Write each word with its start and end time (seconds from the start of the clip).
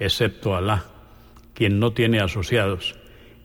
excepto 0.00 0.56
Alá, 0.56 0.86
quien 1.54 1.78
no 1.78 1.92
tiene 1.92 2.18
asociados, 2.18 2.96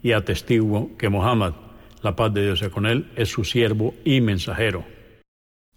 y 0.02 0.14
atestiguo 0.14 0.98
que 0.98 1.10
Muhammad, 1.10 1.54
la 2.02 2.16
paz 2.16 2.34
de 2.34 2.44
Dios 2.46 2.60
sea 2.60 2.70
con 2.70 2.86
él, 2.86 3.12
es 3.16 3.30
su 3.30 3.44
siervo 3.44 3.94
y 4.04 4.22
mensajero. 4.22 4.86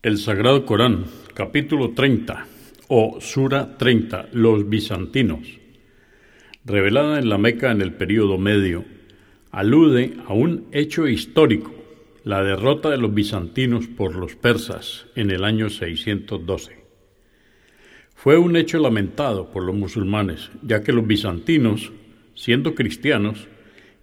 El 0.02 0.18
Sagrado 0.18 0.64
Corán, 0.64 1.06
capítulo 1.34 1.90
30, 1.90 2.46
o 2.88 3.18
Sura 3.20 3.76
30, 3.76 4.28
los 4.32 4.68
bizantinos, 4.68 5.58
revelada 6.64 7.18
en 7.18 7.28
la 7.28 7.38
Meca 7.38 7.72
en 7.72 7.82
el 7.82 7.94
período 7.94 8.38
medio, 8.38 8.84
alude 9.50 10.14
a 10.26 10.32
un 10.32 10.68
hecho 10.72 11.08
histórico, 11.08 11.74
la 12.24 12.42
derrota 12.42 12.90
de 12.90 12.98
los 12.98 13.12
bizantinos 13.12 13.86
por 13.86 14.14
los 14.14 14.36
persas 14.36 15.06
en 15.14 15.30
el 15.30 15.44
año 15.44 15.70
612. 15.70 16.77
Fue 18.18 18.36
un 18.36 18.56
hecho 18.56 18.80
lamentado 18.80 19.48
por 19.52 19.62
los 19.62 19.76
musulmanes, 19.76 20.50
ya 20.62 20.82
que 20.82 20.92
los 20.92 21.06
bizantinos, 21.06 21.92
siendo 22.34 22.74
cristianos, 22.74 23.46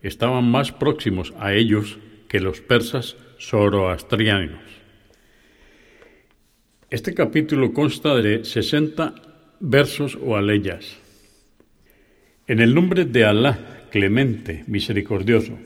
estaban 0.01 0.49
más 0.49 0.71
próximos 0.71 1.33
a 1.37 1.53
ellos 1.53 1.97
que 2.29 2.39
los 2.39 2.61
persas 2.61 3.17
zoroastrianos. 3.37 4.61
Este 6.89 7.13
capítulo 7.13 7.73
consta 7.73 8.15
de 8.15 8.45
60 8.45 9.15
versos 9.59 10.17
o 10.23 10.37
aleyas. 10.37 10.97
En 12.47 12.61
el 12.61 12.73
nombre 12.73 13.03
de 13.03 13.25
Alá, 13.25 13.87
clemente, 13.91 14.63
misericordioso, 14.67 15.59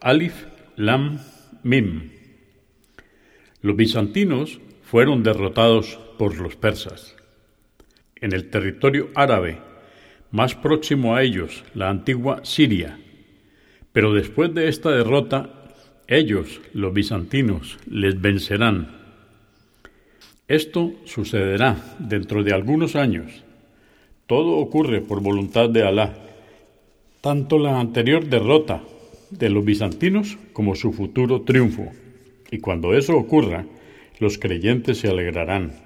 Alif, 0.00 0.46
Lam, 0.74 1.20
Mim. 1.62 2.10
Los 3.62 3.76
bizantinos 3.76 4.58
fueron 4.82 5.22
derrotados 5.22 5.96
por 6.18 6.40
los 6.40 6.56
persas 6.56 7.14
en 8.20 8.32
el 8.32 8.50
territorio 8.50 9.10
árabe, 9.14 9.58
más 10.30 10.54
próximo 10.54 11.14
a 11.14 11.22
ellos, 11.22 11.64
la 11.74 11.90
antigua 11.90 12.40
Siria. 12.44 12.98
Pero 13.92 14.12
después 14.12 14.52
de 14.52 14.68
esta 14.68 14.90
derrota, 14.90 15.70
ellos, 16.08 16.60
los 16.72 16.92
bizantinos, 16.92 17.78
les 17.88 18.20
vencerán. 18.20 18.88
Esto 20.48 20.92
sucederá 21.04 21.76
dentro 21.98 22.42
de 22.42 22.52
algunos 22.52 22.96
años. 22.96 23.44
Todo 24.26 24.56
ocurre 24.56 25.00
por 25.00 25.22
voluntad 25.22 25.70
de 25.70 25.84
Alá. 25.84 26.14
Tanto 27.20 27.58
la 27.58 27.78
anterior 27.78 28.26
derrota 28.26 28.82
de 29.30 29.50
los 29.50 29.64
bizantinos 29.64 30.36
como 30.52 30.74
su 30.74 30.92
futuro 30.92 31.42
triunfo. 31.42 31.92
Y 32.50 32.58
cuando 32.58 32.94
eso 32.94 33.16
ocurra, 33.16 33.64
los 34.18 34.38
creyentes 34.38 34.98
se 34.98 35.08
alegrarán. 35.08 35.83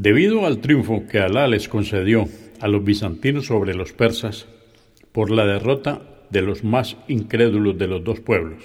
Debido 0.00 0.46
al 0.46 0.60
triunfo 0.60 1.08
que 1.10 1.18
Alá 1.18 1.48
les 1.48 1.68
concedió 1.68 2.28
a 2.60 2.68
los 2.68 2.84
bizantinos 2.84 3.46
sobre 3.46 3.74
los 3.74 3.92
persas 3.92 4.46
por 5.10 5.28
la 5.28 5.44
derrota 5.44 6.02
de 6.30 6.40
los 6.40 6.62
más 6.62 6.96
incrédulos 7.08 7.76
de 7.78 7.88
los 7.88 8.04
dos 8.04 8.20
pueblos, 8.20 8.62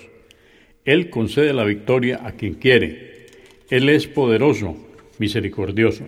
Él 0.85 1.09
concede 1.09 1.51
la 1.53 1.63
victoria 1.63 2.19
a 2.23 2.33
quien 2.33 2.53
quiere. 2.53 3.25
Él 3.71 3.89
es 3.89 4.05
poderoso, 4.05 4.77
misericordioso. 5.17 6.05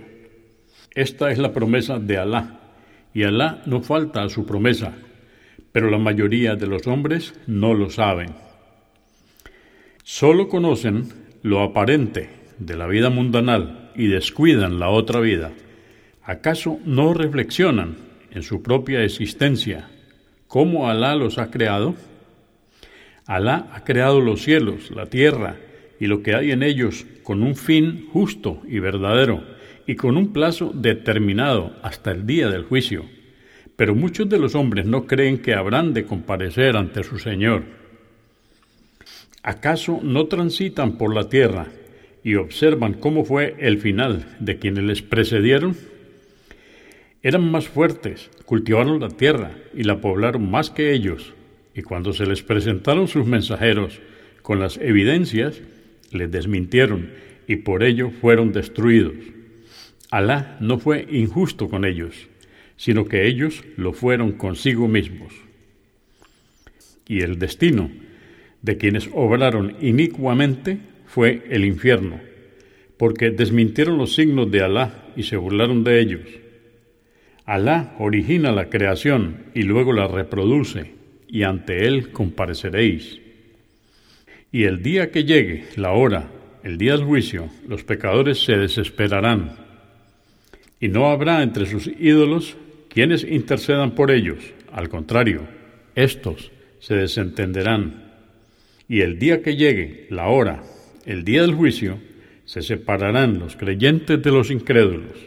Esta 0.94 1.32
es 1.32 1.40
la 1.40 1.54
promesa 1.54 1.98
de 1.98 2.18
Alá, 2.18 2.60
y 3.12 3.24
Alá 3.24 3.64
no 3.66 3.82
falta 3.82 4.22
a 4.22 4.30
su 4.30 4.46
promesa, 4.46 4.94
pero 5.72 5.90
la 5.90 5.98
mayoría 5.98 6.56
de 6.56 6.68
los 6.68 6.86
hombres 6.86 7.34
no 7.48 7.74
lo 7.74 7.90
saben. 7.90 8.30
Solo 10.04 10.48
conocen 10.50 11.06
lo 11.42 11.64
aparente 11.64 12.30
de 12.60 12.76
la 12.76 12.86
vida 12.86 13.10
mundanal 13.10 13.85
y 13.96 14.08
descuidan 14.08 14.80
la 14.80 14.90
otra 14.90 15.20
vida, 15.20 15.52
¿acaso 16.24 16.80
no 16.86 17.14
reflexionan 17.14 17.96
en 18.32 18.44
su 18.44 18.62
propia 18.62 19.04
existencia 19.04 19.88
cómo 20.48 20.90
Alá 20.90 21.16
los 21.16 21.38
ha 21.38 21.52
creado? 21.52 21.96
Alá 23.26 23.68
ha 23.74 23.84
creado 23.84 24.22
los 24.22 24.44
cielos, 24.44 24.92
la 24.92 25.08
tierra 25.08 25.58
y 26.00 26.08
lo 26.08 26.22
que 26.22 26.36
hay 26.36 26.52
en 26.52 26.64
ellos 26.64 27.06
con 27.24 27.42
un 27.42 27.56
fin 27.56 28.08
justo 28.12 28.62
y 28.68 28.80
verdadero 28.80 29.44
y 29.88 29.96
con 29.96 30.18
un 30.18 30.34
plazo 30.34 30.72
determinado 30.74 31.76
hasta 31.82 32.12
el 32.12 32.26
día 32.26 32.50
del 32.50 32.64
juicio. 32.64 33.06
Pero 33.76 33.96
muchos 33.96 34.30
de 34.30 34.40
los 34.40 34.56
hombres 34.56 34.86
no 34.86 35.06
creen 35.06 35.40
que 35.40 35.54
habrán 35.54 35.94
de 35.94 36.06
comparecer 36.06 36.78
ante 36.78 37.04
su 37.04 37.20
Señor. 37.20 37.64
¿Acaso 39.44 40.00
no 40.02 40.26
transitan 40.26 40.98
por 40.98 41.14
la 41.14 41.30
tierra 41.30 41.68
y 42.26 42.36
observan 42.36 42.94
cómo 42.94 43.24
fue 43.24 43.56
el 43.60 43.78
final 43.78 44.26
de 44.40 44.58
quienes 44.58 44.84
les 44.84 45.04
precedieron, 45.04 45.78
eran 47.22 47.52
más 47.52 47.68
fuertes, 47.68 48.32
cultivaron 48.46 49.00
la 49.00 49.10
tierra 49.10 49.52
y 49.76 49.84
la 49.84 50.02
poblaron 50.02 50.50
más 50.50 50.72
que 50.72 50.92
ellos, 50.92 51.36
y 51.76 51.84
cuando 51.84 52.14
se 52.14 52.26
les 52.26 52.42
presentaron 52.42 53.08
sus 53.08 53.28
mensajeros 53.28 54.02
con 54.42 54.60
las 54.60 54.78
evidencias, 54.78 55.62
les 56.12 56.32
desmintieron 56.32 57.12
y 57.48 57.58
por 57.58 57.84
ello 57.84 58.10
fueron 58.10 58.54
destruidos. 58.54 59.14
Alá 60.10 60.58
no 60.60 60.80
fue 60.80 61.06
injusto 61.12 61.70
con 61.70 61.86
ellos, 61.86 62.28
sino 62.76 63.06
que 63.06 63.28
ellos 63.28 63.64
lo 63.78 63.94
fueron 63.94 64.32
consigo 64.32 64.88
mismos. 64.88 65.32
Y 67.08 67.22
el 67.22 67.38
destino 67.38 67.92
de 68.64 68.78
quienes 68.78 69.12
obraron 69.14 69.76
inicuamente 69.80 70.80
fue 71.06 71.44
el 71.50 71.66
infierno, 71.66 72.20
porque 72.98 73.32
desmintieron 73.32 73.98
los 73.98 74.16
signos 74.16 74.50
de 74.52 74.62
Alá 74.62 75.06
y 75.16 75.24
se 75.24 75.38
burlaron 75.38 75.84
de 75.84 76.00
ellos. 76.00 76.22
Alá 77.46 77.96
origina 78.00 78.52
la 78.52 78.70
creación 78.70 79.46
y 79.54 79.64
luego 79.64 79.94
la 79.94 80.08
reproduce, 80.08 80.94
y 81.28 81.44
ante 81.44 81.86
Él 81.86 82.12
compareceréis. 82.12 83.22
Y 84.52 84.64
el 84.64 84.82
día 84.82 85.12
que 85.12 85.26
llegue, 85.26 85.66
la 85.76 85.92
hora, 85.92 86.32
el 86.64 86.78
día 86.78 86.94
del 86.94 87.04
juicio, 87.04 87.50
los 87.68 87.84
pecadores 87.84 88.44
se 88.44 88.58
desesperarán, 88.58 89.58
y 90.80 90.88
no 90.88 91.08
habrá 91.08 91.44
entre 91.44 91.66
sus 91.66 91.88
ídolos 91.88 92.58
quienes 92.90 93.24
intercedan 93.24 93.92
por 93.92 94.12
ellos, 94.12 94.40
al 94.72 94.90
contrario, 94.90 95.48
estos 95.96 96.52
se 96.80 96.96
desentenderán. 96.96 98.04
Y 98.88 99.02
el 99.02 99.20
día 99.20 99.42
que 99.42 99.56
llegue, 99.56 100.08
la 100.10 100.28
hora, 100.28 100.64
el 101.06 101.24
día 101.24 101.42
del 101.42 101.54
juicio, 101.54 102.00
se 102.46 102.62
separarán 102.62 103.40
los 103.40 103.56
creyentes 103.56 104.22
de 104.22 104.32
los 104.32 104.52
incrédulos. 104.52 105.18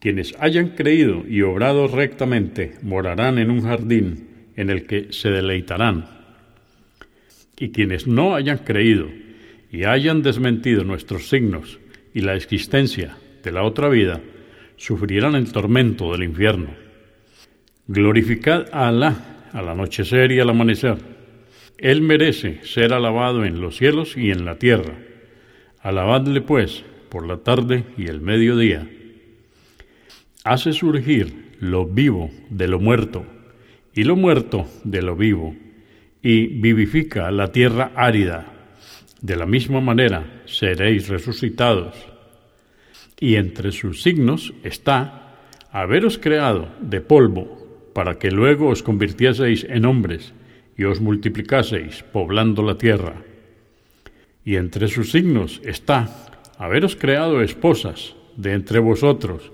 Quienes 0.00 0.34
hayan 0.38 0.70
creído 0.70 1.24
y 1.28 1.42
obrado 1.42 1.88
rectamente 1.88 2.76
morarán 2.82 3.38
en 3.38 3.50
un 3.50 3.62
jardín 3.62 4.28
en 4.56 4.70
el 4.70 4.86
que 4.86 5.12
se 5.12 5.30
deleitarán. 5.30 6.06
Y 7.58 7.70
quienes 7.70 8.06
no 8.06 8.34
hayan 8.34 8.58
creído 8.58 9.08
y 9.70 9.84
hayan 9.84 10.22
desmentido 10.22 10.84
nuestros 10.84 11.28
signos 11.28 11.78
y 12.14 12.20
la 12.20 12.34
existencia 12.34 13.16
de 13.42 13.52
la 13.52 13.64
otra 13.64 13.88
vida, 13.88 14.20
sufrirán 14.76 15.34
el 15.34 15.52
tormento 15.52 16.12
del 16.12 16.22
infierno. 16.22 16.70
Glorificad 17.88 18.66
a 18.72 18.88
Alá 18.88 19.48
al 19.52 19.68
anochecer 19.68 20.30
y 20.32 20.40
al 20.40 20.50
amanecer 20.50 21.17
él 21.78 22.02
merece 22.02 22.60
ser 22.64 22.92
alabado 22.92 23.44
en 23.44 23.60
los 23.60 23.76
cielos 23.76 24.16
y 24.16 24.30
en 24.30 24.44
la 24.44 24.58
tierra. 24.58 24.98
Alabadle 25.80 26.40
pues 26.40 26.84
por 27.08 27.26
la 27.26 27.38
tarde 27.38 27.84
y 27.96 28.06
el 28.08 28.20
mediodía. 28.20 28.88
Hace 30.44 30.72
surgir 30.72 31.54
lo 31.60 31.86
vivo 31.86 32.30
de 32.50 32.68
lo 32.68 32.80
muerto, 32.80 33.24
y 33.94 34.04
lo 34.04 34.16
muerto 34.16 34.66
de 34.84 35.02
lo 35.02 35.16
vivo, 35.16 35.56
y 36.22 36.46
vivifica 36.46 37.30
la 37.30 37.52
tierra 37.52 37.92
árida. 37.94 38.52
De 39.20 39.36
la 39.36 39.46
misma 39.46 39.80
manera 39.80 40.42
seréis 40.46 41.08
resucitados. 41.08 41.96
Y 43.20 43.36
entre 43.36 43.72
sus 43.72 44.02
signos 44.02 44.52
está 44.62 45.36
haberos 45.70 46.18
creado 46.18 46.68
de 46.80 47.00
polvo, 47.00 47.90
para 47.94 48.18
que 48.18 48.30
luego 48.30 48.68
os 48.68 48.82
convirtieseis 48.82 49.64
en 49.64 49.84
hombres, 49.84 50.32
y 50.78 50.84
os 50.84 51.00
multiplicaseis, 51.00 52.04
poblando 52.04 52.62
la 52.62 52.78
tierra. 52.78 53.20
Y 54.44 54.56
entre 54.56 54.86
sus 54.86 55.10
signos 55.10 55.60
está 55.64 56.08
haberos 56.56 56.94
creado 56.96 57.42
esposas 57.42 58.14
de 58.36 58.54
entre 58.54 58.78
vosotros, 58.78 59.50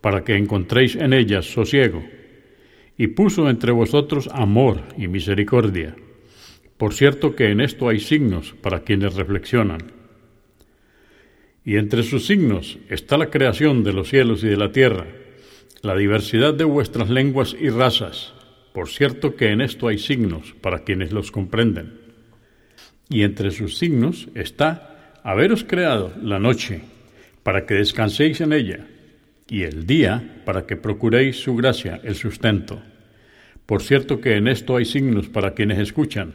para 0.00 0.24
que 0.24 0.36
encontréis 0.36 0.96
en 0.96 1.12
ellas 1.14 1.46
sosiego. 1.46 2.04
Y 2.98 3.06
puso 3.06 3.48
entre 3.48 3.72
vosotros 3.72 4.28
amor 4.32 4.82
y 4.98 5.08
misericordia. 5.08 5.94
Por 6.76 6.92
cierto 6.92 7.34
que 7.34 7.50
en 7.50 7.60
esto 7.60 7.88
hay 7.88 8.00
signos 8.00 8.54
para 8.60 8.80
quienes 8.80 9.14
reflexionan. 9.14 9.92
Y 11.64 11.76
entre 11.76 12.02
sus 12.02 12.26
signos 12.26 12.78
está 12.90 13.16
la 13.16 13.30
creación 13.30 13.84
de 13.84 13.92
los 13.92 14.08
cielos 14.08 14.42
y 14.44 14.48
de 14.48 14.56
la 14.56 14.72
tierra, 14.72 15.06
la 15.82 15.96
diversidad 15.96 16.52
de 16.52 16.64
vuestras 16.64 17.08
lenguas 17.08 17.56
y 17.58 17.70
razas. 17.70 18.33
Por 18.74 18.88
cierto 18.88 19.36
que 19.36 19.52
en 19.52 19.60
esto 19.60 19.86
hay 19.86 19.98
signos 19.98 20.52
para 20.60 20.80
quienes 20.80 21.12
los 21.12 21.30
comprenden. 21.30 21.92
Y 23.08 23.22
entre 23.22 23.52
sus 23.52 23.78
signos 23.78 24.26
está 24.34 25.12
haberos 25.22 25.62
creado 25.62 26.12
la 26.20 26.40
noche 26.40 26.80
para 27.44 27.66
que 27.66 27.74
descanséis 27.74 28.40
en 28.40 28.52
ella, 28.52 28.84
y 29.48 29.62
el 29.62 29.86
día 29.86 30.42
para 30.44 30.66
que 30.66 30.74
procuréis 30.76 31.36
su 31.36 31.54
gracia, 31.54 32.00
el 32.02 32.16
sustento. 32.16 32.82
Por 33.64 33.80
cierto 33.80 34.20
que 34.20 34.34
en 34.34 34.48
esto 34.48 34.76
hay 34.76 34.86
signos 34.86 35.28
para 35.28 35.54
quienes 35.54 35.78
escuchan. 35.78 36.34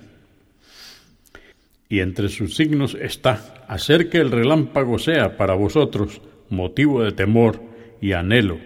Y 1.89 1.99
entre 1.99 2.29
sus 2.29 2.55
signos 2.55 2.95
está 2.95 3.65
hacer 3.67 4.09
que 4.09 4.19
el 4.19 4.31
relámpago 4.31 4.97
sea 4.97 5.35
para 5.35 5.55
vosotros 5.55 6.21
motivo 6.49 7.03
de 7.03 7.11
temor 7.11 7.61
y 7.99 8.13
anhelo 8.13 8.59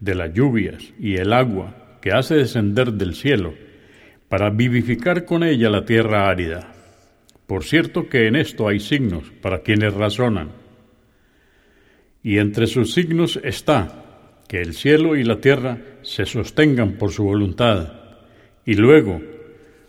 de 0.00 0.16
las 0.16 0.34
lluvias 0.34 0.92
y 0.98 1.14
el 1.14 1.32
agua 1.32 1.83
que 2.04 2.12
hace 2.12 2.34
descender 2.34 2.92
del 2.92 3.14
cielo, 3.14 3.54
para 4.28 4.50
vivificar 4.50 5.24
con 5.24 5.42
ella 5.42 5.70
la 5.70 5.86
tierra 5.86 6.28
árida. 6.28 6.70
Por 7.46 7.64
cierto 7.64 8.10
que 8.10 8.26
en 8.26 8.36
esto 8.36 8.68
hay 8.68 8.78
signos 8.78 9.32
para 9.40 9.60
quienes 9.60 9.94
razonan 9.94 10.50
y 12.22 12.36
entre 12.36 12.66
sus 12.66 12.92
signos 12.92 13.40
está 13.42 14.42
que 14.46 14.60
el 14.60 14.74
cielo 14.74 15.16
y 15.16 15.24
la 15.24 15.40
tierra 15.40 15.78
se 16.02 16.26
sostengan 16.26 16.98
por 16.98 17.10
su 17.10 17.24
voluntad, 17.24 17.94
y 18.66 18.74
luego, 18.74 19.22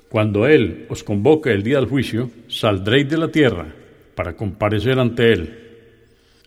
cuando 0.08 0.48
Él 0.48 0.86
os 0.88 1.04
convoque 1.04 1.52
el 1.52 1.64
día 1.64 1.80
del 1.80 1.90
juicio, 1.90 2.32
saldréis 2.48 3.10
de 3.10 3.18
la 3.18 3.28
tierra 3.28 3.76
para 4.16 4.38
comparecer 4.38 5.00
ante 5.00 5.34
Él. 5.34 5.60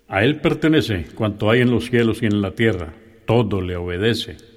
A 0.09 0.25
Él 0.25 0.41
pertenece 0.41 1.09
cuanto 1.14 1.50
hay 1.50 1.61
en 1.61 1.71
los 1.71 1.91
cielos 1.91 2.23
y 2.23 2.25
en 2.25 2.41
la 2.41 2.53
tierra, 2.53 2.94
todo 3.26 3.61
le 3.61 3.76
obedece. 3.76 4.49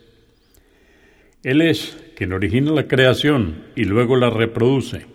Él 1.44 1.62
es 1.62 1.98
quien 2.16 2.34
origina 2.34 2.72
la 2.72 2.88
creación 2.88 3.64
y 3.76 3.86
luego 3.86 4.16
la 4.16 4.30
reproduce, 4.30 5.08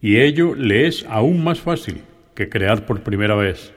y 0.00 0.18
ello 0.18 0.54
le 0.54 0.86
es 0.86 1.04
aún 1.08 1.44
más 1.44 1.60
fácil 1.60 2.02
que 2.34 2.48
crear 2.48 2.86
por 2.86 3.02
primera 3.02 3.34
vez 3.34 3.72